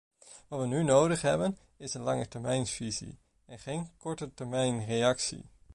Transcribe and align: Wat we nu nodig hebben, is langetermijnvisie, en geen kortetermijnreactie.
Wat 0.47 0.59
we 0.59 0.65
nu 0.67 0.83
nodig 0.83 1.21
hebben, 1.21 1.57
is 1.77 1.93
langetermijnvisie, 1.93 3.17
en 3.45 3.59
geen 3.59 3.89
kortetermijnreactie. 3.97 5.45